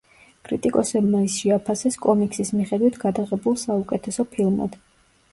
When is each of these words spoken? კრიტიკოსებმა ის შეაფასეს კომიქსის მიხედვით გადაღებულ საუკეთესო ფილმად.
კრიტიკოსებმა 0.47 1.19
ის 1.25 1.33
შეაფასეს 1.41 1.97
კომიქსის 2.05 2.51
მიხედვით 2.59 2.97
გადაღებულ 3.03 3.59
საუკეთესო 3.65 4.27
ფილმად. 4.33 4.79